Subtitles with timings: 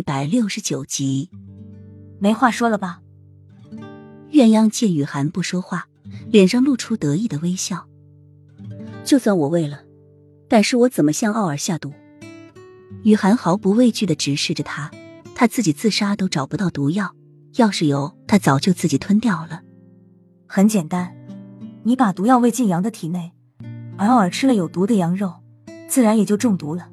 [0.00, 1.28] 一百六十九集，
[2.18, 3.02] 没话说了吧？
[4.30, 5.88] 鸳鸯见雨涵不说话，
[6.30, 7.86] 脸上露出得意的微笑。
[9.04, 9.82] 就算我喂了，
[10.48, 11.92] 但是我怎么向奥尔下毒？
[13.02, 14.90] 雨涵毫不畏惧的直视着他，
[15.34, 17.14] 他自己自杀都找不到毒药，
[17.56, 19.60] 要是有，他早就自己吞掉了。
[20.46, 21.14] 很简单，
[21.82, 23.32] 你把毒药喂进羊的体内，
[23.98, 25.34] 而奥尔吃了有毒的羊肉，
[25.86, 26.88] 自然也就中毒了。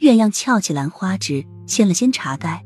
[0.00, 2.64] 鸳鸯翘起兰花指，掀了掀茶盖。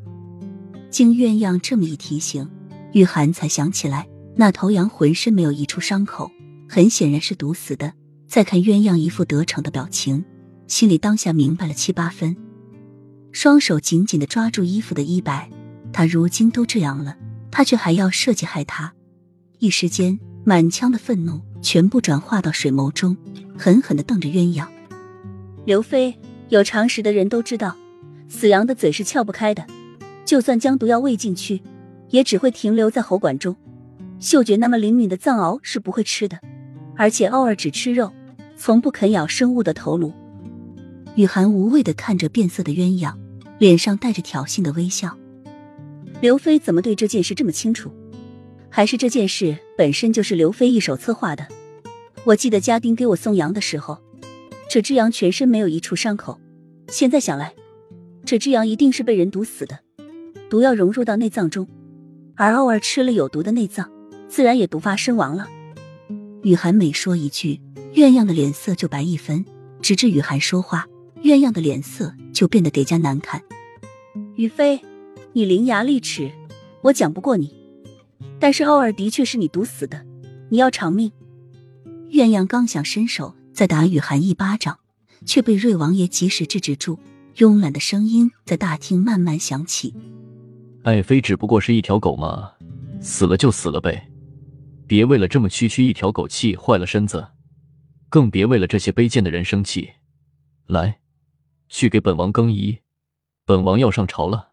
[0.91, 2.49] 经鸳鸯这么一提醒，
[2.93, 6.31] 玉涵才想起来，那头羊浑身没有一处伤口，
[6.69, 7.93] 很显然是毒死的。
[8.27, 10.25] 再看鸳鸯一副得逞的表情，
[10.67, 12.37] 心里当下明白了七八分。
[13.33, 15.51] 双手紧紧的抓住衣服的衣摆，
[15.93, 17.17] 他如今都这样了，
[17.51, 18.93] 他却还要设计害他。
[19.59, 23.17] 一时间，满腔的愤怒全部转化到水眸中，
[23.57, 24.67] 狠狠的瞪着鸳鸯。
[25.65, 26.19] 刘飞。
[26.49, 27.77] 有常识的人都知道，
[28.31, 29.67] 死羊的嘴是撬不开的，
[30.25, 31.61] 就算将毒药喂进去，
[32.09, 33.55] 也只会停留在喉管中。
[34.21, 36.39] 嗅觉那么灵敏的藏獒是不会吃的，
[36.97, 38.13] 而且偶尔只吃肉，
[38.57, 40.13] 从不肯咬生物的头颅。
[41.17, 43.13] 雨涵无畏的看着变色的鸳鸯，
[43.59, 45.19] 脸上带着挑衅的微笑。
[46.21, 47.91] 刘飞怎么对这件事这么清楚？
[48.71, 51.49] 还是这件事本身就是刘飞一手策划的？
[52.25, 53.99] 我记得家丁给我送羊的时候。
[54.69, 56.39] 这只羊全身没有一处伤口，
[56.87, 57.53] 现在想来，
[58.25, 59.81] 这只羊一定是被人毒死的，
[60.49, 61.67] 毒药融入到内脏中，
[62.37, 63.91] 而奥尔吃了有毒的内脏，
[64.29, 65.49] 自然也毒发身亡了。
[66.43, 67.61] 雨涵每说一句，
[67.95, 69.45] 鸳鸯的脸色就白一分，
[69.81, 70.87] 直至雨涵说话，
[71.23, 73.43] 鸳鸯的脸色就变得得加难看。
[74.37, 74.81] 雨飞，
[75.33, 76.31] 你伶牙俐齿，
[76.83, 77.55] 我讲不过你，
[78.39, 80.07] 但是奥尔的确是你毒死的，
[80.49, 81.11] 你要偿命。
[82.11, 83.35] 鸳鸯刚想伸手。
[83.53, 84.79] 再打雨涵一巴掌，
[85.27, 86.99] 却被瑞王爷及时制止住。
[87.41, 89.95] 慵懒的声音在大厅慢慢响起
[90.85, 92.53] ：“爱妃只不过是一条狗嘛，
[93.01, 94.11] 死了就死了呗，
[94.87, 97.27] 别为了这么区区一条狗气坏了身子，
[98.11, 99.89] 更别为了这些卑贱的人生气。
[100.67, 101.01] 来，
[101.71, 102.81] 去给本王更衣，
[103.47, 104.50] 本王要上朝了。”